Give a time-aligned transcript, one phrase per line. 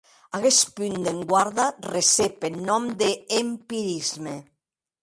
[0.37, 4.35] Aguest punt d'enguarda recep eth nòm d'empirisme.